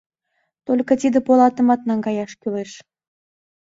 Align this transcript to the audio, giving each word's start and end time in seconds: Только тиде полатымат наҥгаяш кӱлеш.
Только 0.65 0.91
тиде 1.01 1.19
полатымат 1.27 1.81
наҥгаяш 1.89 2.31
кӱлеш. 2.41 2.71